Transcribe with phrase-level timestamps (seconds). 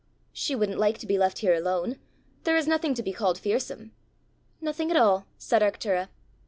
[0.33, 1.99] "She wouldn't like to be left here alone.
[2.43, 3.91] There is nothing to be called fearsome!"
[4.59, 6.09] "Nothing at all," said Arctura.